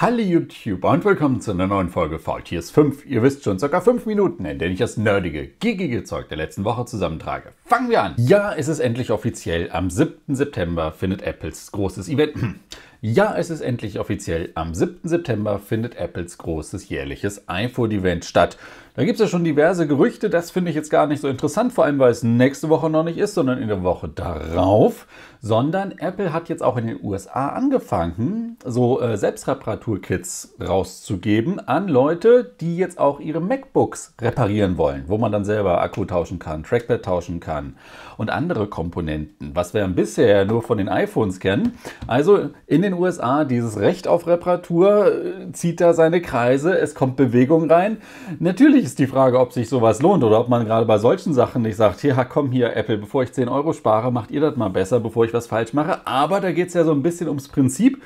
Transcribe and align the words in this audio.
Hallo 0.00 0.18
YouTube 0.18 0.84
und 0.84 1.04
willkommen 1.04 1.40
zu 1.40 1.50
einer 1.50 1.66
neuen 1.66 1.88
Folge 1.88 2.20
Faultiers 2.20 2.70
5. 2.70 3.04
Ihr 3.04 3.20
wisst 3.24 3.42
schon, 3.42 3.58
circa 3.58 3.80
5 3.80 4.06
Minuten, 4.06 4.44
in 4.44 4.60
denen 4.60 4.74
ich 4.74 4.78
das 4.78 4.96
nerdige, 4.96 5.48
giggige 5.48 6.04
Zeug 6.04 6.28
der 6.28 6.36
letzten 6.36 6.62
Woche 6.62 6.84
zusammentrage. 6.84 7.50
Fangen 7.64 7.90
wir 7.90 8.04
an! 8.04 8.14
Ja, 8.16 8.54
es 8.54 8.68
ist 8.68 8.78
endlich 8.78 9.10
offiziell. 9.10 9.72
Am 9.72 9.90
7. 9.90 10.36
September 10.36 10.92
findet 10.92 11.22
Apples 11.22 11.72
großes 11.72 12.08
Event. 12.08 12.36
Ja, 13.00 13.36
es 13.36 13.48
ist 13.48 13.60
endlich 13.60 14.00
offiziell. 14.00 14.50
Am 14.56 14.74
7. 14.74 15.08
September 15.08 15.60
findet 15.60 15.94
Apples 15.94 16.36
großes 16.36 16.88
jährliches 16.88 17.48
iPhone-Event 17.48 18.24
statt. 18.24 18.58
Da 18.98 19.04
gibt 19.04 19.20
es 19.20 19.20
ja 19.20 19.28
schon 19.28 19.44
diverse 19.44 19.86
Gerüchte, 19.86 20.28
das 20.28 20.50
finde 20.50 20.70
ich 20.70 20.74
jetzt 20.74 20.90
gar 20.90 21.06
nicht 21.06 21.20
so 21.20 21.28
interessant, 21.28 21.72
vor 21.72 21.84
allem 21.84 22.00
weil 22.00 22.10
es 22.10 22.24
nächste 22.24 22.68
Woche 22.68 22.90
noch 22.90 23.04
nicht 23.04 23.16
ist, 23.16 23.34
sondern 23.34 23.62
in 23.62 23.68
der 23.68 23.84
Woche 23.84 24.08
darauf. 24.08 25.06
Sondern 25.40 25.92
Apple 25.98 26.32
hat 26.32 26.48
jetzt 26.48 26.64
auch 26.64 26.76
in 26.76 26.88
den 26.88 26.98
USA 27.00 27.50
angefangen, 27.50 28.56
so 28.64 29.00
äh, 29.00 29.16
Selbstreparaturkits 29.16 30.56
rauszugeben 30.60 31.60
an 31.60 31.86
Leute, 31.86 32.56
die 32.60 32.76
jetzt 32.76 32.98
auch 32.98 33.20
ihre 33.20 33.40
MacBooks 33.40 34.14
reparieren 34.20 34.78
wollen, 34.78 35.04
wo 35.06 35.16
man 35.16 35.30
dann 35.30 35.44
selber 35.44 35.80
Akku 35.80 36.04
tauschen 36.04 36.40
kann, 36.40 36.64
Trackpad 36.64 37.04
tauschen 37.04 37.38
kann 37.38 37.76
und 38.16 38.30
andere 38.30 38.66
Komponenten, 38.66 39.52
was 39.54 39.74
wir 39.74 39.86
bisher 39.86 40.44
nur 40.44 40.60
von 40.60 40.78
den 40.78 40.88
iPhones 40.88 41.38
kennen. 41.38 41.78
Also 42.08 42.50
in 42.66 42.82
den 42.82 42.94
USA 42.94 43.44
dieses 43.44 43.78
Recht 43.78 44.08
auf 44.08 44.26
Reparatur 44.26 45.06
äh, 45.06 45.52
zieht 45.52 45.80
da 45.80 45.94
seine 45.94 46.20
Kreise, 46.20 46.76
es 46.76 46.96
kommt 46.96 47.14
Bewegung 47.14 47.70
rein. 47.70 47.98
Natürlich 48.40 48.87
ist 48.88 48.98
die 48.98 49.06
Frage, 49.06 49.38
ob 49.38 49.52
sich 49.52 49.68
sowas 49.68 50.00
lohnt 50.00 50.24
oder 50.24 50.40
ob 50.40 50.48
man 50.48 50.64
gerade 50.64 50.86
bei 50.86 50.96
solchen 50.96 51.34
Sachen 51.34 51.60
nicht 51.60 51.76
sagt, 51.76 52.02
ja 52.02 52.24
komm 52.24 52.50
hier 52.50 52.74
Apple, 52.74 52.96
bevor 52.96 53.22
ich 53.22 53.32
10 53.32 53.50
Euro 53.50 53.74
spare, 53.74 54.10
macht 54.10 54.30
ihr 54.30 54.40
das 54.40 54.56
mal 54.56 54.70
besser, 54.70 54.98
bevor 54.98 55.26
ich 55.26 55.34
was 55.34 55.46
falsch 55.46 55.74
mache. 55.74 56.06
Aber 56.06 56.40
da 56.40 56.52
geht 56.52 56.68
es 56.68 56.74
ja 56.74 56.84
so 56.84 56.92
ein 56.92 57.02
bisschen 57.02 57.28
ums 57.28 57.48
Prinzip, 57.48 58.02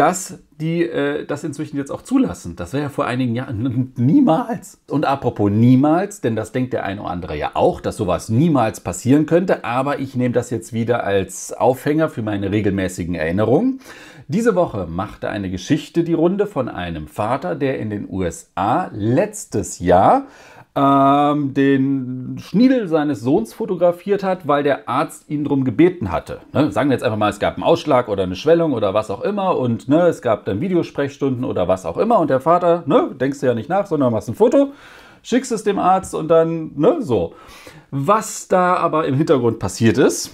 dass 0.00 0.38
die 0.58 0.82
äh, 0.82 1.26
das 1.26 1.44
inzwischen 1.44 1.76
jetzt 1.76 1.90
auch 1.90 2.00
zulassen. 2.00 2.56
Das 2.56 2.72
wäre 2.72 2.84
ja 2.84 2.88
vor 2.88 3.04
einigen 3.04 3.34
Jahren 3.34 3.92
niemals. 3.98 4.80
Und 4.88 5.04
apropos 5.04 5.50
niemals, 5.50 6.22
denn 6.22 6.36
das 6.36 6.52
denkt 6.52 6.72
der 6.72 6.84
eine 6.84 7.02
oder 7.02 7.10
andere 7.10 7.36
ja 7.36 7.50
auch, 7.52 7.82
dass 7.82 7.98
sowas 7.98 8.30
niemals 8.30 8.80
passieren 8.80 9.26
könnte. 9.26 9.62
Aber 9.62 9.98
ich 9.98 10.16
nehme 10.16 10.32
das 10.32 10.48
jetzt 10.48 10.72
wieder 10.72 11.04
als 11.04 11.52
Aufhänger 11.52 12.08
für 12.08 12.22
meine 12.22 12.50
regelmäßigen 12.50 13.14
Erinnerungen. 13.14 13.80
Diese 14.26 14.54
Woche 14.54 14.86
machte 14.86 15.28
eine 15.28 15.50
Geschichte 15.50 16.02
die 16.02 16.14
Runde 16.14 16.46
von 16.46 16.70
einem 16.70 17.06
Vater, 17.06 17.54
der 17.54 17.78
in 17.78 17.90
den 17.90 18.08
USA 18.10 18.90
letztes 18.94 19.80
Jahr 19.80 20.28
ähm, 20.76 21.52
den 21.52 22.36
Schniedel 22.38 22.86
seines 22.86 23.20
Sohns 23.20 23.52
fotografiert 23.52 24.22
hat, 24.22 24.46
weil 24.46 24.62
der 24.62 24.88
Arzt 24.88 25.28
ihn 25.28 25.44
darum 25.44 25.64
gebeten 25.64 26.12
hatte. 26.12 26.40
Ne? 26.52 26.70
Sagen 26.70 26.90
wir 26.90 26.94
jetzt 26.94 27.02
einfach 27.02 27.18
mal, 27.18 27.30
es 27.30 27.40
gab 27.40 27.54
einen 27.54 27.64
Ausschlag 27.64 28.08
oder 28.08 28.22
eine 28.22 28.36
Schwellung 28.36 28.72
oder 28.72 28.94
was 28.94 29.10
auch 29.10 29.22
immer 29.22 29.58
und 29.58 29.88
ne, 29.88 30.06
es 30.06 30.22
gab 30.22 30.44
dann 30.44 30.60
Videosprechstunden 30.60 31.44
oder 31.44 31.66
was 31.66 31.86
auch 31.86 31.96
immer 31.96 32.20
und 32.20 32.30
der 32.30 32.40
Vater, 32.40 32.84
ne, 32.86 33.10
denkst 33.20 33.40
du 33.40 33.46
ja 33.46 33.54
nicht 33.54 33.68
nach, 33.68 33.86
sondern 33.86 34.12
machst 34.12 34.28
ein 34.28 34.36
Foto, 34.36 34.72
schickst 35.22 35.50
es 35.50 35.64
dem 35.64 35.78
Arzt 35.78 36.14
und 36.14 36.28
dann, 36.28 36.72
ne, 36.76 36.98
so. 37.00 37.34
Was 37.90 38.46
da 38.46 38.76
aber 38.76 39.06
im 39.06 39.16
Hintergrund 39.16 39.58
passiert 39.58 39.98
ist, 39.98 40.30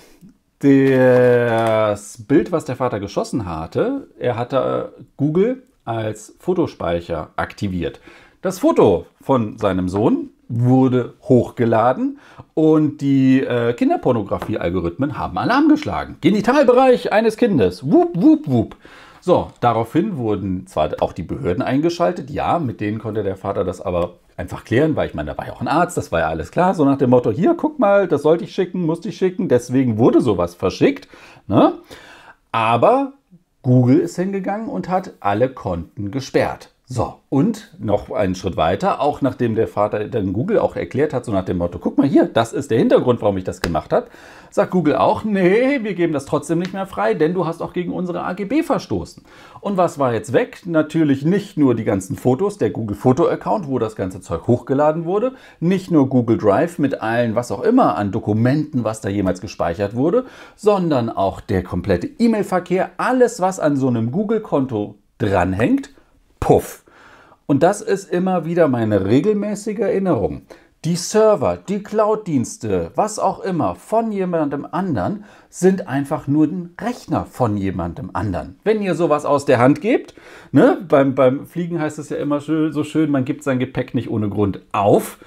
das 0.59 2.25
Bild, 2.27 2.53
was 2.53 2.65
der 2.67 2.77
Vater 2.77 3.01
geschossen 3.01 3.47
hatte, 3.47 4.09
er 4.19 4.37
hatte 4.37 4.93
Google 5.17 5.63
als 5.85 6.35
Fotospeicher 6.41 7.31
aktiviert. 7.37 8.01
Das 8.47 8.61
Foto 8.61 9.07
von 9.21 9.59
seinem 9.59 9.89
Sohn 9.89 10.31
wurde 10.49 11.15
hochgeladen 11.23 12.21
und 12.55 13.01
die 13.01 13.41
äh, 13.41 13.73
Kinderpornografie-Algorithmen 13.73 15.19
haben 15.19 15.37
Alarm 15.37 15.69
geschlagen. 15.69 16.19
Genitalbereich 16.21 17.13
eines 17.13 17.37
Kindes. 17.37 17.91
Wup, 17.91 18.11
wup, 18.15 18.47
wup. 18.47 18.77
So, 19.21 19.51
daraufhin 19.59 20.17
wurden 20.17 20.69
zwar 20.69 20.91
auch 21.01 21.13
die 21.13 21.25
Behörden 21.25 21.61
eingeschaltet, 21.61 22.31
ja, 22.31 22.61
mit 22.61 22.81
denen 22.81 23.01
konnte 23.01 23.25
der 23.25 23.35
Vater 23.35 23.65
das 23.65 23.81
aber 23.81 24.13
einfach 24.37 24.63
klären, 24.63 24.95
weil 24.95 25.09
ich 25.09 25.15
meine, 25.15 25.33
da 25.33 25.39
war 25.39 25.49
ja 25.49 25.53
auch 25.53 25.61
ein 25.61 25.67
Arzt, 25.67 25.97
das 25.97 26.13
war 26.13 26.21
ja 26.21 26.29
alles 26.29 26.53
klar, 26.53 26.73
so 26.75 26.85
nach 26.85 26.99
dem 26.99 27.11
Motto, 27.11 27.33
hier, 27.33 27.57
guck 27.57 27.81
mal, 27.81 28.07
das 28.07 28.23
sollte 28.23 28.45
ich 28.45 28.55
schicken, 28.55 28.87
musste 28.87 29.09
ich 29.09 29.17
schicken, 29.17 29.49
deswegen 29.49 29.99
wurde 29.99 30.21
sowas 30.21 30.55
verschickt. 30.55 31.09
Ne? 31.49 31.73
Aber 32.53 33.15
Google 33.63 33.99
ist 33.99 34.15
hingegangen 34.15 34.69
und 34.69 34.89
hat 34.89 35.15
alle 35.19 35.49
Konten 35.49 36.13
gesperrt. 36.13 36.71
So, 36.89 37.15
und 37.31 37.75
noch 37.81 38.13
einen 38.13 38.37
Schritt 38.37 38.57
weiter, 38.57 39.01
auch 39.01 39.21
nachdem 39.21 39.57
der 39.57 39.67
Vater 39.67 40.07
dann 40.07 40.33
Google 40.33 40.61
auch 40.61 40.77
erklärt 40.77 41.13
hat, 41.13 41.25
so 41.25 41.33
nach 41.33 41.45
dem 41.45 41.59
Motto, 41.59 41.81
guck 41.81 41.99
mal 41.99 42.07
hier, 42.07 42.27
das 42.27 42.53
ist 42.53 42.71
der 42.71 42.79
Hintergrund, 42.79 43.21
warum 43.23 43.37
ich 43.39 43.43
das 43.43 43.61
gemacht 43.61 43.93
habe, 43.93 44.07
sagt 44.53 44.71
Google 44.71 44.95
auch, 44.95 45.25
nee, 45.25 45.83
wir 45.83 45.95
geben 45.95 46.13
das 46.13 46.27
trotzdem 46.27 46.61
nicht 46.61 46.73
mehr 46.73 46.87
frei, 46.87 47.15
denn 47.15 47.35
du 47.35 47.45
hast 47.45 47.61
auch 47.61 47.73
gegen 47.73 47.93
unsere 47.93 48.23
AGB 48.23 48.63
verstoßen. 48.63 49.25
Und 49.61 49.77
was 49.77 49.99
war 49.99 50.15
jetzt 50.15 50.33
weg? 50.33 50.63
Natürlich 50.65 51.25
nicht 51.25 51.57
nur 51.57 51.75
die 51.75 51.83
ganzen 51.83 52.15
Fotos, 52.15 52.57
der 52.57 52.71
Google 52.71 52.97
Foto 52.97 53.27
Account, 53.27 53.67
wo 53.67 53.81
das 53.81 53.97
ganze 53.97 54.21
Zeug 54.21 54.47
hochgeladen 54.47 55.05
wurde, 55.05 55.33
nicht 55.59 55.91
nur 55.91 56.09
Google 56.09 56.39
Drive 56.39 56.79
mit 56.79 57.03
allen, 57.03 57.35
was 57.35 57.51
auch 57.51 57.65
immer 57.65 57.97
an 57.97 58.13
Dokumenten, 58.13 58.85
was 58.85 59.01
da 59.01 59.09
jemals 59.09 59.41
gespeichert 59.41 59.97
wurde, 59.97 60.25
sondern 60.55 61.11
auch 61.11 61.41
der 61.41 61.65
komplette 61.65 62.07
E-Mail-Verkehr, 62.07 62.91
alles, 62.97 63.41
was 63.41 63.59
an 63.59 63.77
so 63.77 63.89
einem 63.89 64.13
Google-Konto 64.13 64.99
dranhängt, 65.19 65.96
puff. 66.41 66.85
Und 67.47 67.63
das 67.63 67.81
ist 67.81 68.11
immer 68.11 68.45
wieder 68.45 68.69
meine 68.69 69.05
regelmäßige 69.05 69.79
Erinnerung. 69.79 70.43
Die 70.85 70.97
Server, 70.97 71.57
die 71.57 71.83
Cloud-Dienste, 71.83 72.93
was 72.95 73.19
auch 73.19 73.41
immer 73.41 73.75
von 73.75 74.13
jemandem 74.13 74.67
anderen 74.71 75.25
sind 75.49 75.89
einfach 75.89 76.29
nur 76.29 76.47
ein 76.47 76.75
Rechner 76.81 77.27
von 77.27 77.57
jemandem 77.57 78.11
anderen. 78.13 78.61
Wenn 78.63 78.83
ihr 78.83 78.95
sowas 78.95 79.25
aus 79.25 79.47
der 79.47 79.59
Hand 79.59 79.81
gebt, 79.81 80.15
ne, 80.53 80.79
beim, 80.89 81.17
beim 81.17 81.47
Fliegen 81.47 81.81
heißt 81.81 81.99
es 81.99 82.11
ja 82.11 82.19
immer 82.19 82.41
so 82.41 82.85
schön, 82.85 83.11
man 83.11 83.25
gibt 83.25 83.43
sein 83.43 83.59
Gepäck 83.59 83.95
nicht 83.95 84.11
ohne 84.11 84.29
Grund 84.29 84.61
auf. 84.71 85.19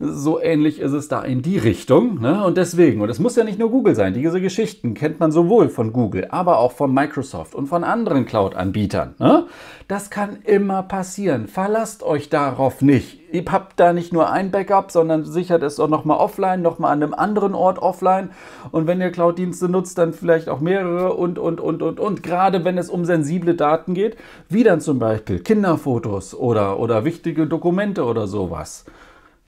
So 0.00 0.40
ähnlich 0.40 0.80
ist 0.80 0.92
es 0.92 1.08
da 1.08 1.22
in 1.22 1.42
die 1.42 1.58
Richtung. 1.58 2.20
Ne? 2.20 2.44
Und 2.44 2.56
deswegen, 2.56 3.00
und 3.00 3.08
es 3.08 3.20
muss 3.20 3.36
ja 3.36 3.44
nicht 3.44 3.58
nur 3.58 3.70
Google 3.70 3.94
sein, 3.94 4.12
diese 4.12 4.40
Geschichten 4.40 4.94
kennt 4.94 5.20
man 5.20 5.30
sowohl 5.30 5.68
von 5.68 5.92
Google, 5.92 6.26
aber 6.30 6.58
auch 6.58 6.72
von 6.72 6.92
Microsoft 6.92 7.54
und 7.54 7.66
von 7.66 7.84
anderen 7.84 8.26
Cloud-Anbietern. 8.26 9.14
Ne? 9.18 9.46
Das 9.86 10.10
kann 10.10 10.38
immer 10.44 10.82
passieren. 10.82 11.46
Verlasst 11.46 12.02
euch 12.02 12.28
darauf 12.28 12.82
nicht. 12.82 13.20
Ihr 13.32 13.44
habt 13.50 13.80
da 13.80 13.92
nicht 13.92 14.12
nur 14.12 14.30
ein 14.30 14.50
Backup, 14.50 14.90
sondern 14.90 15.24
sichert 15.24 15.62
es 15.62 15.80
auch 15.80 15.88
nochmal 15.88 16.18
offline, 16.18 16.62
nochmal 16.62 16.92
an 16.92 17.02
einem 17.02 17.14
anderen 17.14 17.54
Ort 17.54 17.78
offline. 17.78 18.30
Und 18.70 18.86
wenn 18.86 19.00
ihr 19.00 19.10
Cloud-Dienste 19.10 19.68
nutzt, 19.68 19.98
dann 19.98 20.12
vielleicht 20.12 20.48
auch 20.48 20.60
mehrere 20.60 21.14
und, 21.14 21.38
und, 21.38 21.60
und, 21.60 21.82
und, 21.82 22.00
und. 22.00 22.22
Gerade 22.22 22.64
wenn 22.64 22.78
es 22.78 22.90
um 22.90 23.04
sensible 23.04 23.54
Daten 23.54 23.94
geht, 23.94 24.16
wie 24.48 24.62
dann 24.62 24.80
zum 24.80 24.98
Beispiel 24.98 25.40
Kinderfotos 25.40 26.34
oder, 26.34 26.78
oder 26.78 27.04
wichtige 27.04 27.46
Dokumente 27.46 28.04
oder 28.04 28.26
sowas. 28.26 28.84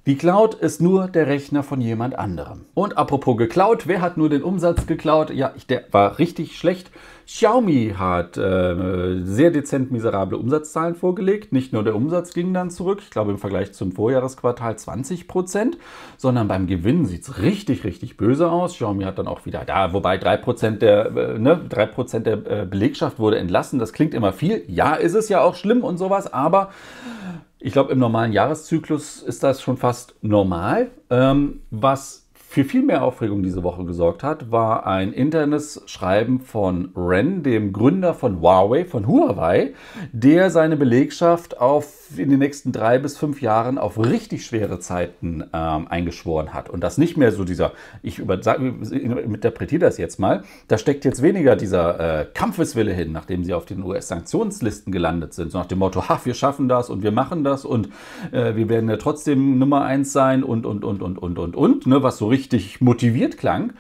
Die 0.06 0.17
Cloud 0.17 0.55
ist 0.55 0.81
nur 0.81 1.09
der 1.09 1.27
Rechner 1.27 1.65
von 1.65 1.81
jemand 1.81 2.17
anderem. 2.17 2.67
Und 2.75 2.97
apropos 2.97 3.37
geklaut, 3.37 3.89
wer 3.89 4.00
hat 4.00 4.17
nur 4.17 4.28
den 4.28 4.44
Umsatz 4.44 4.87
geklaut? 4.87 5.31
Ja, 5.31 5.53
der 5.69 5.83
war 5.91 6.21
richtig 6.21 6.56
schlecht. 6.56 6.93
Xiaomi 7.27 7.94
hat 7.99 8.37
äh, 8.37 9.21
sehr 9.25 9.50
dezent 9.50 9.91
miserable 9.91 10.39
Umsatzzahlen 10.39 10.94
vorgelegt. 10.94 11.53
Nicht 11.53 11.72
nur 11.72 11.83
der 11.83 11.97
Umsatz 11.97 12.33
ging 12.34 12.55
dann 12.55 12.71
zurück, 12.71 13.00
ich 13.03 13.11
glaube 13.11 13.33
im 13.33 13.39
Vergleich 13.39 13.72
zum 13.72 13.91
Vorjahresquartal 13.91 14.78
20 14.78 15.27
Prozent, 15.27 15.77
sondern 16.17 16.47
beim 16.47 16.69
Gewinn 16.69 17.05
sieht 17.05 17.23
es 17.23 17.43
richtig, 17.43 17.83
richtig 17.83 18.17
böse 18.17 18.49
aus. 18.49 18.75
Xiaomi 18.75 19.03
hat 19.03 19.19
dann 19.19 19.27
auch 19.27 19.44
wieder 19.44 19.65
da, 19.67 19.93
wobei 19.93 20.19
3 20.19 20.37
Prozent 20.37 20.83
der, 20.83 21.06
äh, 21.06 21.38
ne, 21.41 21.61
3 21.69 21.87
Prozent 21.87 22.27
der 22.27 22.47
äh, 22.47 22.65
Belegschaft 22.65 23.19
wurde 23.19 23.38
entlassen. 23.38 23.81
Das 23.81 23.93
klingt 23.93 24.15
immer 24.15 24.33
viel. 24.33 24.62
Ja, 24.69 24.94
ist 24.94 25.15
es 25.15 25.28
ja 25.28 25.41
auch 25.41 25.56
schlimm 25.56 25.83
und 25.83 25.99
sowas, 25.99 26.33
aber 26.33 26.71
ich 27.66 27.72
glaube, 27.72 27.91
im 27.91 27.99
normalen 27.99 28.32
Jahreszyklus 28.32 29.21
ist 29.21 29.43
das 29.43 29.60
schon 29.60 29.77
fast 29.77 30.15
normal. 30.22 30.93
Ähm, 31.10 31.62
was 31.72 32.25
für 32.56 32.65
viel 32.65 32.83
mehr 32.83 33.05
Aufregung 33.05 33.43
diese 33.43 33.62
Woche 33.62 33.84
gesorgt 33.84 34.22
hat, 34.22 34.50
war 34.50 34.87
ein 34.87 35.12
internes 35.12 35.83
Schreiben 35.84 36.41
von 36.41 36.89
Ren, 36.97 37.43
dem 37.43 37.71
Gründer 37.71 38.15
von 38.15 38.41
Huawei, 38.41 38.87
von 38.87 39.06
Huawei, 39.06 39.75
der 40.11 40.49
seine 40.49 40.78
Belegschaft 40.78 41.61
auf 41.61 41.93
in 42.17 42.31
den 42.31 42.38
nächsten 42.38 42.73
drei 42.73 42.99
bis 42.99 43.19
fünf 43.19 43.43
Jahren 43.43 43.79
auf 43.79 43.99
richtig 43.99 44.47
schwere 44.47 44.79
Zeiten 44.79 45.44
ähm, 45.53 45.88
eingeschworen 45.88 46.55
hat. 46.55 46.70
Und 46.70 46.81
das 46.81 46.99
nicht 46.99 47.17
mehr 47.17 47.32
so 47.32 47.44
dieser, 47.44 47.73
ich 48.03 48.20
interpretiere 48.20 49.81
das 49.81 49.99
jetzt 49.99 50.19
mal, 50.19 50.44
da 50.69 50.79
steckt 50.79 51.05
jetzt 51.05 51.20
weniger 51.20 51.56
dieser 51.56 52.20
äh, 52.20 52.26
Kampfeswille 52.32 52.93
hin, 52.93 53.12
nachdem 53.12 53.44
sie 53.44 53.52
auf 53.52 53.67
den 53.67 53.82
US-Sanktionslisten 53.82 54.93
gelandet 54.93 55.35
sind, 55.35 55.50
so 55.50 55.59
nach 55.59 55.67
dem 55.67 55.81
Motto, 55.81 56.09
ha, 56.09 56.20
wir 56.25 56.35
schaffen 56.35 56.69
das 56.69 56.88
und 56.88 57.02
wir 57.02 57.12
machen 57.12 57.44
das 57.44 57.64
und 57.64 57.88
äh, 58.32 58.55
wir 58.55 58.69
werden 58.69 58.88
ja 58.88 58.97
trotzdem 58.97 59.59
Nummer 59.59 59.85
eins 59.85 60.12
sein 60.12 60.43
und, 60.43 60.64
und, 60.64 60.85
und, 60.85 61.02
und, 61.02 61.19
und, 61.19 61.38
und, 61.38 61.56
und, 61.56 61.87
ne, 61.87 62.02
was 62.02 62.19
so 62.19 62.29
richtig 62.29 62.45
richtig 62.46 62.81
motiviert 62.81 63.38
klang. 63.38 63.72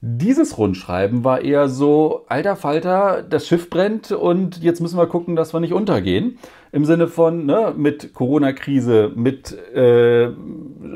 Dieses 0.00 0.56
Rundschreiben 0.56 1.24
war 1.24 1.40
eher 1.40 1.68
so, 1.68 2.24
alter 2.28 2.54
Falter, 2.54 3.24
das 3.28 3.48
Schiff 3.48 3.70
brennt 3.70 4.12
und 4.12 4.62
jetzt 4.62 4.80
müssen 4.80 4.96
wir 4.96 5.06
gucken, 5.06 5.34
dass 5.34 5.52
wir 5.52 5.60
nicht 5.60 5.72
untergehen. 5.72 6.38
Im 6.70 6.84
Sinne 6.84 7.08
von, 7.08 7.44
ne, 7.44 7.72
mit 7.76 8.14
Corona-Krise, 8.14 9.10
mit 9.16 9.52
äh, 9.74 10.30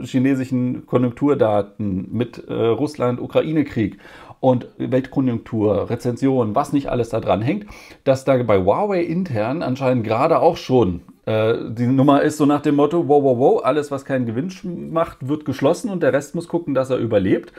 chinesischen 0.04 0.86
Konjunkturdaten, 0.86 2.08
mit 2.12 2.44
äh, 2.46 2.52
Russland-Ukraine-Krieg 2.52 3.98
und 4.40 4.68
Weltkonjunktur, 4.78 5.90
Rezension, 5.90 6.54
was 6.54 6.72
nicht 6.72 6.88
alles 6.88 7.08
da 7.08 7.18
dran 7.18 7.42
hängt, 7.42 7.66
dass 8.04 8.24
da 8.24 8.40
bei 8.44 8.58
Huawei 8.58 9.02
intern 9.02 9.62
anscheinend 9.62 10.04
gerade 10.04 10.38
auch 10.38 10.56
schon 10.56 11.02
die 11.28 11.86
Nummer 11.86 12.22
ist 12.22 12.38
so 12.38 12.46
nach 12.46 12.62
dem 12.62 12.76
Motto, 12.76 13.06
wow, 13.06 13.22
wow, 13.22 13.38
wow, 13.38 13.64
alles, 13.64 13.90
was 13.90 14.06
keinen 14.06 14.24
Gewinn 14.24 14.50
macht, 14.90 15.28
wird 15.28 15.44
geschlossen 15.44 15.90
und 15.90 16.02
der 16.02 16.14
Rest 16.14 16.34
muss 16.34 16.48
gucken, 16.48 16.74
dass 16.74 16.88
er 16.88 16.96
überlebt. 16.96 17.52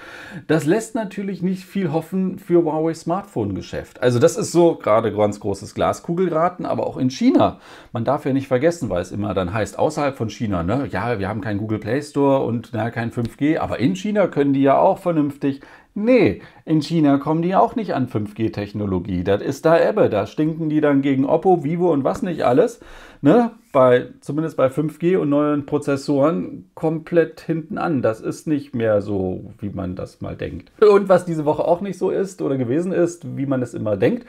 Das 0.48 0.66
lässt 0.66 0.96
natürlich 0.96 1.44
nicht 1.44 1.66
viel 1.66 1.92
hoffen 1.92 2.40
für 2.40 2.64
Huawei 2.64 2.96
Smartphone-Geschäft. 2.96 4.02
Also 4.02 4.18
das 4.18 4.38
ist 4.38 4.52
so 4.52 4.76
gerade 4.76 5.14
ganz 5.14 5.40
großes 5.40 5.76
Glaskugelraten, 5.76 6.66
aber 6.66 6.88
auch 6.88 6.98
in 6.98 7.12
China. 7.12 7.60
Man 7.94 8.06
darf 8.06 8.26
ja 8.26 8.34
nicht 8.34 8.48
vergessen, 8.48 8.90
weil 8.90 9.02
es 9.02 9.12
immer 9.12 9.36
dann 9.36 9.54
heißt, 9.54 9.78
außerhalb 9.78 10.18
von 10.18 10.30
China, 10.30 10.64
ne, 10.64 10.88
ja, 10.90 11.20
wir 11.20 11.30
haben 11.30 11.42
keinen 11.42 11.60
Google 11.60 11.80
Play 11.80 12.02
Store 12.02 12.44
und 12.46 12.72
na, 12.74 12.90
kein 12.90 13.12
5G, 13.12 13.60
aber 13.60 13.80
in 13.80 13.96
China 13.96 14.28
können 14.28 14.54
die 14.54 14.64
ja 14.64 14.80
auch 14.80 14.98
vernünftig 14.98 15.62
Nee, 15.96 16.42
in 16.66 16.82
China 16.82 17.18
kommen 17.18 17.42
die 17.42 17.56
auch 17.56 17.76
nicht 17.76 17.94
an 17.94 18.08
5G-Technologie. 18.08 19.24
Das 19.24 19.42
ist 19.42 19.66
da 19.66 19.80
Ebbe. 19.80 20.10
Da 20.10 20.28
stinken 20.28 20.70
die 20.70 20.82
dann 20.82 21.02
gegen 21.02 21.26
Oppo, 21.26 21.64
Vivo 21.64 21.92
und 21.92 22.04
was 22.04 22.22
nicht 22.22 22.46
alles. 22.46 22.80
Ne? 23.22 23.52
Bei, 23.72 24.08
zumindest 24.22 24.56
bei 24.56 24.68
5G 24.68 25.18
und 25.18 25.30
neuen 25.30 25.66
Prozessoren 25.66 26.70
komplett 26.76 27.42
hinten 27.42 27.78
an. 27.78 28.02
Das 28.02 28.22
ist 28.22 28.48
nicht 28.48 28.76
mehr 28.76 29.02
so, 29.02 29.52
wie 29.60 29.70
man 29.70 29.96
das 29.96 30.22
mal 30.22 30.36
denkt. 30.36 30.72
Und 30.82 31.10
was 31.10 31.26
diese 31.26 31.46
Woche 31.46 31.66
auch 31.66 31.82
nicht 31.82 31.98
so 31.98 32.12
ist 32.12 32.42
oder 32.42 32.58
gewesen 32.58 32.92
ist, 32.92 33.38
wie 33.38 33.46
man 33.46 33.62
es 33.62 33.74
immer 33.74 33.98
denkt, 33.98 34.26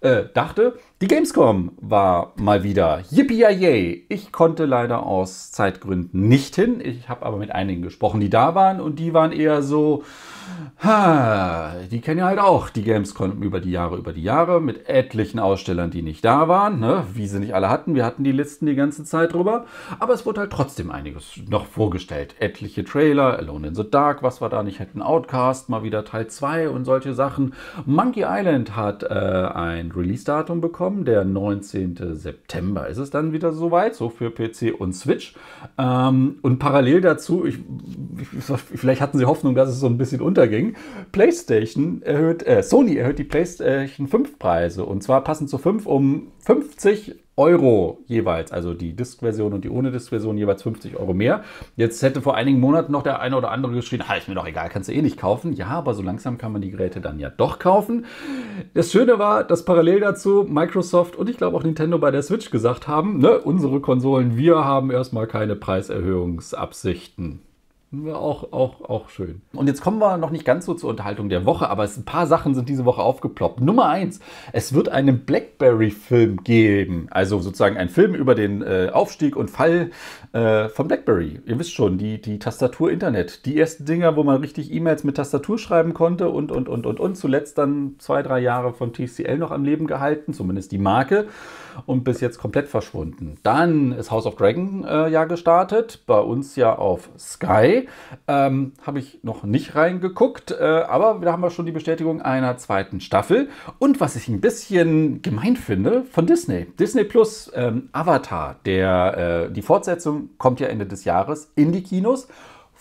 äh, 0.00 0.24
dachte, 0.34 0.74
die 1.02 1.08
Gamescom 1.08 1.72
war 1.80 2.32
mal 2.36 2.62
wieder. 2.62 3.02
Yippie! 3.10 4.06
Ich 4.08 4.32
konnte 4.32 4.64
leider 4.64 5.04
aus 5.04 5.50
Zeitgründen 5.50 6.28
nicht 6.28 6.54
hin. 6.54 6.80
Ich 6.82 7.08
habe 7.08 7.26
aber 7.26 7.36
mit 7.36 7.50
einigen 7.50 7.82
gesprochen, 7.82 8.20
die 8.20 8.30
da 8.30 8.54
waren 8.54 8.80
und 8.80 8.98
die 8.98 9.12
waren 9.12 9.32
eher 9.32 9.62
so, 9.62 10.04
Ha, 10.82 11.72
die 11.90 12.00
kennen 12.00 12.18
ja 12.18 12.26
halt 12.26 12.38
auch 12.38 12.68
die 12.68 12.82
Gamescom 12.82 13.42
über 13.42 13.60
die 13.60 13.70
Jahre, 13.70 13.96
über 13.96 14.12
die 14.12 14.22
Jahre 14.22 14.60
mit 14.60 14.86
etlichen 14.88 15.38
Ausstellern, 15.38 15.90
die 15.90 16.02
nicht 16.02 16.24
da 16.24 16.46
waren, 16.46 16.78
ne? 16.78 17.04
wie 17.14 17.26
sie 17.26 17.40
nicht 17.40 17.54
alle 17.54 17.70
hatten. 17.70 17.94
Wir 17.94 18.04
hatten 18.04 18.22
die 18.22 18.32
Listen 18.32 18.66
die 18.66 18.74
ganze 18.74 19.04
Zeit 19.04 19.32
drüber, 19.32 19.64
aber 19.98 20.12
es 20.12 20.26
wurde 20.26 20.40
halt 20.40 20.52
trotzdem 20.52 20.90
einiges 20.90 21.40
noch 21.48 21.64
vorgestellt. 21.64 22.34
Etliche 22.38 22.84
Trailer, 22.84 23.38
Alone 23.38 23.68
in 23.68 23.74
the 23.74 23.88
Dark, 23.88 24.22
was 24.22 24.42
wir 24.42 24.50
da 24.50 24.62
nicht 24.62 24.78
hätten, 24.78 25.00
Outcast, 25.00 25.70
mal 25.70 25.84
wieder 25.84 26.04
Teil 26.04 26.26
2 26.26 26.68
und 26.68 26.84
solche 26.84 27.14
Sachen. 27.14 27.54
Monkey 27.86 28.24
Island 28.28 28.76
hat 28.76 29.04
äh, 29.04 29.06
ein 29.08 29.90
Release-Datum 29.90 30.60
bekommen, 30.60 30.83
der 30.90 31.24
19. 31.24 32.14
September 32.14 32.86
ist 32.88 32.98
es 32.98 33.10
dann 33.10 33.32
wieder 33.32 33.52
soweit, 33.52 33.94
so 33.94 34.08
für 34.08 34.30
PC 34.30 34.74
und 34.78 34.94
Switch. 34.94 35.34
Ähm, 35.78 36.38
und 36.42 36.58
parallel 36.58 37.00
dazu, 37.00 37.44
ich, 37.44 37.58
vielleicht 38.74 39.00
hatten 39.00 39.18
sie 39.18 39.24
Hoffnung, 39.24 39.54
dass 39.54 39.68
es 39.68 39.80
so 39.80 39.86
ein 39.86 39.98
bisschen 39.98 40.20
unterging. 40.20 40.74
PlayStation 41.12 42.02
erhöht, 42.02 42.46
äh, 42.46 42.62
Sony 42.62 42.96
erhöht 42.96 43.18
die 43.18 43.24
PlayStation 43.24 44.08
5 44.08 44.38
Preise 44.38 44.84
und 44.84 45.02
zwar 45.02 45.24
passend 45.24 45.50
zu 45.50 45.58
5 45.58 45.86
um 45.86 46.28
50 46.40 47.23
Euro 47.36 47.98
jeweils, 48.06 48.52
also 48.52 48.74
die 48.74 48.94
Disk-Version 48.94 49.52
und 49.52 49.64
die 49.64 49.70
ohne 49.70 49.90
Disk-Version 49.90 50.38
jeweils 50.38 50.62
50 50.62 50.96
Euro 50.96 51.14
mehr. 51.14 51.42
Jetzt 51.76 52.02
hätte 52.02 52.20
vor 52.20 52.36
einigen 52.36 52.60
Monaten 52.60 52.92
noch 52.92 53.02
der 53.02 53.20
eine 53.20 53.36
oder 53.36 53.50
andere 53.50 53.72
geschrien, 53.72 54.08
ha, 54.08 54.14
ist 54.14 54.28
mir 54.28 54.34
doch 54.34 54.46
egal, 54.46 54.68
kannst 54.68 54.88
du 54.88 54.92
eh 54.92 55.02
nicht 55.02 55.18
kaufen. 55.18 55.52
Ja, 55.52 55.66
aber 55.68 55.94
so 55.94 56.02
langsam 56.02 56.38
kann 56.38 56.52
man 56.52 56.62
die 56.62 56.70
Geräte 56.70 57.00
dann 57.00 57.18
ja 57.18 57.30
doch 57.30 57.58
kaufen. 57.58 58.06
Das 58.74 58.92
Schöne 58.92 59.18
war, 59.18 59.42
dass 59.42 59.64
parallel 59.64 60.00
dazu 60.00 60.46
Microsoft 60.48 61.16
und 61.16 61.28
ich 61.28 61.36
glaube 61.36 61.56
auch 61.56 61.64
Nintendo 61.64 61.98
bei 61.98 62.10
der 62.12 62.22
Switch 62.22 62.50
gesagt 62.50 62.86
haben, 62.86 63.18
ne, 63.18 63.40
unsere 63.40 63.80
Konsolen, 63.80 64.36
wir 64.36 64.64
haben 64.64 64.90
erstmal 64.90 65.26
keine 65.26 65.56
Preiserhöhungsabsichten. 65.56 67.40
Auch, 68.12 68.52
auch, 68.52 68.80
auch 68.88 69.08
schön. 69.08 69.42
Und 69.52 69.66
jetzt 69.66 69.80
kommen 69.80 69.98
wir 69.98 70.16
noch 70.16 70.30
nicht 70.30 70.44
ganz 70.44 70.66
so 70.66 70.74
zur 70.74 70.90
Unterhaltung 70.90 71.28
der 71.28 71.44
Woche, 71.44 71.68
aber 71.68 71.84
es, 71.84 71.96
ein 71.96 72.04
paar 72.04 72.26
Sachen 72.26 72.54
sind 72.54 72.68
diese 72.68 72.84
Woche 72.84 73.02
aufgeploppt. 73.02 73.60
Nummer 73.60 73.88
eins, 73.88 74.20
es 74.52 74.74
wird 74.74 74.88
einen 74.88 75.24
Blackberry-Film 75.24 76.44
geben. 76.44 77.06
Also 77.10 77.38
sozusagen 77.40 77.76
ein 77.76 77.88
Film 77.88 78.14
über 78.14 78.34
den 78.34 78.62
äh, 78.62 78.90
Aufstieg 78.92 79.36
und 79.36 79.50
Fall 79.50 79.90
äh, 80.32 80.68
von 80.68 80.88
Blackberry. 80.88 81.40
Ihr 81.46 81.58
wisst 81.58 81.72
schon, 81.72 81.98
die, 81.98 82.20
die 82.20 82.38
Tastatur 82.38 82.90
Internet. 82.90 83.46
Die 83.46 83.58
ersten 83.58 83.84
Dinger, 83.84 84.16
wo 84.16 84.24
man 84.24 84.40
richtig 84.40 84.72
E-Mails 84.72 85.04
mit 85.04 85.16
Tastatur 85.16 85.58
schreiben 85.58 85.94
konnte 85.94 86.28
und, 86.28 86.50
und, 86.50 86.68
und, 86.68 86.86
und, 86.86 87.00
und. 87.00 87.16
Zuletzt 87.16 87.58
dann 87.58 87.96
zwei, 87.98 88.22
drei 88.22 88.40
Jahre 88.40 88.72
von 88.72 88.92
TCL 88.92 89.38
noch 89.38 89.50
am 89.50 89.64
Leben 89.64 89.86
gehalten, 89.86 90.32
zumindest 90.32 90.72
die 90.72 90.78
Marke. 90.78 91.26
Und 91.86 92.04
bis 92.04 92.20
jetzt 92.20 92.38
komplett 92.38 92.68
verschwunden. 92.68 93.36
Dann 93.42 93.92
ist 93.92 94.10
House 94.10 94.26
of 94.26 94.36
Dragon 94.36 94.84
äh, 94.84 95.08
ja 95.08 95.24
gestartet. 95.24 96.02
Bei 96.06 96.20
uns 96.20 96.56
ja 96.56 96.76
auf 96.76 97.10
Sky. 97.18 97.83
Ähm, 98.26 98.72
Habe 98.86 98.98
ich 98.98 99.20
noch 99.22 99.44
nicht 99.44 99.74
reingeguckt, 99.74 100.50
äh, 100.50 100.62
aber 100.62 101.20
da 101.22 101.32
haben 101.32 101.42
wir 101.42 101.50
schon 101.50 101.66
die 101.66 101.72
Bestätigung 101.72 102.22
einer 102.22 102.56
zweiten 102.56 103.00
Staffel. 103.00 103.48
Und 103.78 104.00
was 104.00 104.16
ich 104.16 104.28
ein 104.28 104.40
bisschen 104.40 105.22
gemein 105.22 105.56
finde, 105.56 106.04
von 106.10 106.26
Disney. 106.26 106.66
Disney 106.78 107.04
Plus 107.04 107.50
ähm, 107.54 107.88
Avatar, 107.92 108.56
der, 108.64 109.48
äh, 109.48 109.52
die 109.52 109.62
Fortsetzung 109.62 110.30
kommt 110.38 110.60
ja 110.60 110.68
Ende 110.68 110.86
des 110.86 111.04
Jahres 111.04 111.50
in 111.54 111.72
die 111.72 111.82
Kinos. 111.82 112.28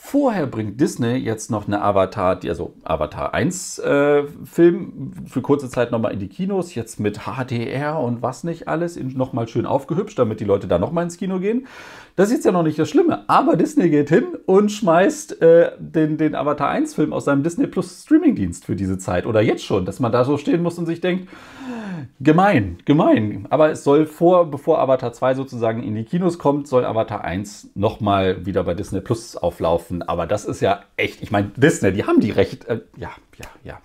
Vorher 0.05 0.47
bringt 0.47 0.81
Disney 0.81 1.15
jetzt 1.15 1.49
noch 1.49 1.65
eine 1.65 1.81
Avatar, 1.81 2.37
also 2.43 2.73
Avatar 2.83 3.33
1 3.33 3.79
äh, 3.79 4.23
Film 4.43 5.13
für 5.25 5.41
kurze 5.41 5.69
Zeit 5.69 5.91
nochmal 5.91 6.11
in 6.11 6.19
die 6.19 6.27
Kinos, 6.27 6.75
jetzt 6.75 6.99
mit 6.99 7.21
HDR 7.21 7.97
und 7.97 8.21
was 8.21 8.43
nicht 8.43 8.67
alles, 8.67 8.99
nochmal 9.01 9.47
schön 9.47 9.65
aufgehübscht, 9.65 10.19
damit 10.19 10.41
die 10.41 10.43
Leute 10.43 10.67
da 10.67 10.77
nochmal 10.77 11.05
ins 11.05 11.15
Kino 11.17 11.39
gehen. 11.39 11.67
Das 12.17 12.27
ist 12.27 12.35
jetzt 12.35 12.45
ja 12.45 12.51
noch 12.51 12.63
nicht 12.63 12.77
das 12.77 12.89
Schlimme, 12.89 13.27
aber 13.29 13.55
Disney 13.55 13.89
geht 13.89 14.09
hin 14.09 14.25
und 14.45 14.73
schmeißt 14.73 15.41
äh, 15.41 15.71
den, 15.79 16.17
den 16.17 16.35
Avatar 16.35 16.69
1 16.69 16.93
Film 16.93 17.13
aus 17.13 17.23
seinem 17.23 17.41
Disney 17.41 17.65
Plus 17.65 18.03
Streamingdienst 18.03 18.65
für 18.65 18.75
diese 18.75 18.97
Zeit 18.97 19.25
oder 19.25 19.41
jetzt 19.41 19.63
schon, 19.63 19.85
dass 19.85 20.01
man 20.01 20.11
da 20.11 20.25
so 20.25 20.37
stehen 20.37 20.61
muss 20.61 20.77
und 20.77 20.85
sich 20.85 20.99
denkt, 20.99 21.29
Gemein, 22.19 22.77
gemein. 22.85 23.47
Aber 23.49 23.71
es 23.71 23.83
soll 23.83 24.05
vor, 24.05 24.49
bevor 24.49 24.79
Avatar 24.79 25.13
2 25.13 25.35
sozusagen 25.35 25.83
in 25.83 25.95
die 25.95 26.03
Kinos 26.03 26.39
kommt, 26.39 26.67
soll 26.67 26.85
Avatar 26.85 27.23
1 27.23 27.71
nochmal 27.75 28.45
wieder 28.45 28.63
bei 28.63 28.73
Disney 28.73 29.01
Plus 29.01 29.35
auflaufen. 29.35 30.01
Aber 30.01 30.27
das 30.27 30.45
ist 30.45 30.61
ja 30.61 30.81
echt, 30.97 31.21
ich 31.21 31.31
meine, 31.31 31.51
Disney, 31.55 31.91
die 31.91 32.05
haben 32.05 32.19
die 32.19 32.31
Recht. 32.31 32.65
Äh, 32.65 32.81
ja, 32.97 33.11
ja, 33.37 33.45
ja. 33.63 33.79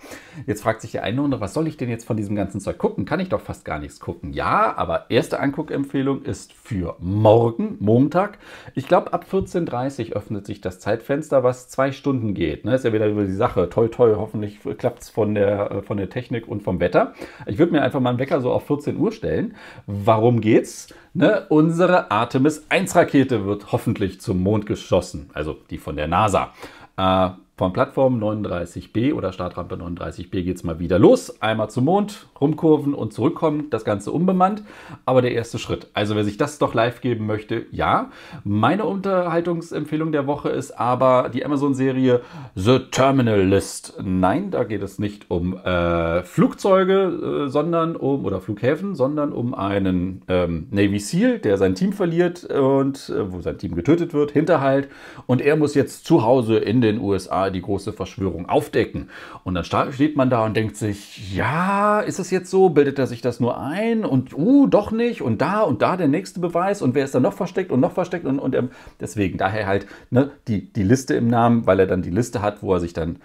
Jetzt 0.45 0.61
fragt 0.63 0.81
sich 0.81 0.91
der 0.91 1.03
eine 1.03 1.17
oder 1.17 1.25
andere, 1.25 1.41
was 1.41 1.53
soll 1.53 1.67
ich 1.67 1.77
denn 1.77 1.89
jetzt 1.89 2.05
von 2.05 2.17
diesem 2.17 2.35
ganzen 2.35 2.59
Zeug 2.59 2.77
gucken? 2.77 3.05
Kann 3.05 3.19
ich 3.19 3.29
doch 3.29 3.41
fast 3.41 3.65
gar 3.65 3.79
nichts 3.79 3.99
gucken. 3.99 4.33
Ja, 4.33 4.75
aber 4.77 5.09
erste 5.09 5.39
Anguckempfehlung 5.39 6.23
ist 6.23 6.53
für 6.53 6.95
morgen, 6.99 7.77
Montag. 7.79 8.37
Ich 8.75 8.87
glaube, 8.87 9.13
ab 9.13 9.25
14.30 9.31 10.09
Uhr 10.09 10.17
öffnet 10.17 10.45
sich 10.45 10.61
das 10.61 10.79
Zeitfenster, 10.79 11.43
was 11.43 11.69
zwei 11.69 11.91
Stunden 11.91 12.33
geht. 12.33 12.65
Ne? 12.65 12.75
Ist 12.75 12.85
ja 12.85 12.93
wieder 12.93 13.07
über 13.07 13.25
die 13.25 13.33
Sache. 13.33 13.69
Toi, 13.69 13.87
toi, 13.87 14.15
hoffentlich 14.15 14.59
klappt 14.77 15.03
es 15.03 15.09
von 15.09 15.35
der, 15.35 15.71
äh, 15.71 15.81
von 15.81 15.97
der 15.97 16.09
Technik 16.09 16.47
und 16.47 16.63
vom 16.63 16.79
Wetter. 16.79 17.13
Ich 17.45 17.57
würde 17.57 17.71
mir 17.71 17.81
einfach 17.81 17.99
mal 17.99 18.11
einen 18.11 18.19
Wecker 18.19 18.41
so 18.41 18.51
auf 18.51 18.67
14 18.67 18.97
Uhr 18.97 19.11
stellen. 19.11 19.55
Warum 19.87 20.41
geht's? 20.41 20.93
Ne? 21.13 21.45
Unsere 21.49 22.11
Artemis 22.11 22.65
1 22.69 22.95
Rakete 22.95 23.45
wird 23.45 23.71
hoffentlich 23.71 24.21
zum 24.21 24.43
Mond 24.43 24.65
geschossen. 24.65 25.29
Also 25.33 25.57
die 25.69 25.77
von 25.77 25.95
der 25.95 26.07
NASA. 26.07 26.53
Äh, 26.97 27.29
von 27.59 27.73
Plattform 27.73 28.23
39b 28.23 29.13
oder 29.13 29.33
Startrampe 29.33 29.75
39b 29.75 30.43
geht 30.43 30.55
es 30.55 30.63
mal 30.63 30.79
wieder 30.79 30.97
los. 30.97 31.41
Einmal 31.41 31.69
zum 31.69 31.83
Mond, 31.83 32.27
rumkurven 32.39 32.93
und 32.93 33.11
zurückkommen. 33.11 33.69
Das 33.69 33.83
Ganze 33.83 34.13
unbemannt. 34.13 34.63
Aber 35.03 35.21
der 35.21 35.33
erste 35.33 35.59
Schritt. 35.59 35.87
Also 35.93 36.15
wer 36.15 36.23
sich 36.23 36.37
das 36.37 36.57
doch 36.57 36.73
live 36.73 37.01
geben 37.01 37.25
möchte, 37.25 37.65
ja. 37.71 38.11
Meine 38.45 38.85
Unterhaltungsempfehlung 38.85 40.13
der 40.13 40.25
Woche 40.25 40.47
ist 40.47 40.71
aber 40.71 41.31
die 41.33 41.43
Amazon-Serie 41.43 42.21
The 42.55 42.79
Terminal 42.91 43.41
List. 43.41 43.93
Nein, 44.01 44.51
da 44.51 44.63
geht 44.63 44.81
es 44.81 44.97
nicht 44.97 45.29
um 45.29 45.57
äh, 45.57 46.23
Flugzeuge, 46.23 47.43
äh, 47.47 47.49
sondern 47.49 47.97
um 47.97 48.23
oder 48.23 48.39
Flughäfen, 48.39 48.95
sondern 48.95 49.33
um 49.33 49.53
einen 49.53 50.21
ähm, 50.29 50.67
Navy 50.71 50.99
SEAL, 50.99 51.39
der 51.39 51.57
sein 51.57 51.75
Team 51.75 51.91
verliert 51.91 52.45
und 52.45 53.09
äh, 53.09 53.33
wo 53.33 53.41
sein 53.41 53.57
Team 53.57 53.75
getötet 53.75 54.13
wird, 54.13 54.31
Hinterhalt. 54.31 54.87
Und 55.25 55.41
er 55.41 55.57
muss 55.57 55.75
jetzt 55.75 56.05
zu 56.05 56.23
Hause 56.23 56.55
in 56.55 56.79
den 56.79 57.01
USA 57.01 57.48
die 57.51 57.61
große 57.61 57.93
Verschwörung 57.93 58.47
aufdecken. 58.47 59.09
Und 59.43 59.55
dann 59.55 59.63
steht 59.63 60.15
man 60.15 60.29
da 60.29 60.45
und 60.45 60.55
denkt 60.55 60.75
sich, 60.75 61.35
ja, 61.35 61.99
ist 61.99 62.19
es 62.19 62.31
jetzt 62.31 62.49
so? 62.49 62.69
Bildet 62.69 62.99
er 62.99 63.07
sich 63.07 63.21
das 63.21 63.39
nur 63.39 63.59
ein? 63.59 64.05
Und, 64.05 64.37
uh, 64.37 64.67
doch 64.67 64.91
nicht. 64.91 65.21
Und 65.21 65.41
da 65.41 65.61
und 65.61 65.81
da 65.81 65.97
der 65.97 66.07
nächste 66.07 66.39
Beweis. 66.39 66.81
Und 66.81 66.95
wer 66.95 67.05
ist 67.05 67.15
da 67.15 67.19
noch 67.19 67.33
versteckt 67.33 67.71
und 67.71 67.79
noch 67.79 67.93
versteckt? 67.93 68.25
Und, 68.25 68.39
und 68.39 68.57
deswegen, 68.99 69.37
daher 69.37 69.67
halt 69.67 69.87
ne, 70.09 70.31
die, 70.47 70.71
die 70.71 70.83
Liste 70.83 71.15
im 71.15 71.27
Namen, 71.27 71.65
weil 71.65 71.79
er 71.79 71.87
dann 71.87 72.01
die 72.01 72.09
Liste 72.09 72.41
hat, 72.41 72.61
wo 72.63 72.73
er 72.73 72.79
sich 72.79 72.93
dann 72.93 73.17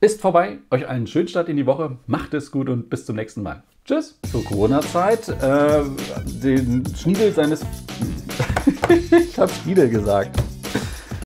ist 0.01 0.21
vorbei. 0.21 0.59
Euch 0.71 0.87
einen 0.87 1.09
schönen 1.09 1.27
Start 1.27 1.49
in 1.49 1.57
die 1.57 1.67
Woche. 1.67 1.97
Macht 2.07 2.35
es 2.35 2.53
gut 2.53 2.69
und 2.69 2.89
bis 2.89 3.05
zum 3.05 3.17
nächsten 3.17 3.43
Mal. 3.43 3.65
Tschüss. 3.85 4.17
Zur 4.31 4.45
Corona-Zeit. 4.45 5.29
Äh, 5.29 5.83
den 6.25 6.85
Schniedel 6.95 7.33
seines... 7.33 7.61
ich 9.11 9.37
habe 9.37 9.51
Schniedel 9.51 9.89
gesagt. 9.89 10.41